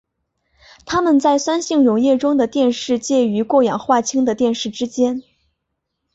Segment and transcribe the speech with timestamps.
[0.83, 5.21] 它们在酸性溶液中的电势介于过氧化氢的电势之间。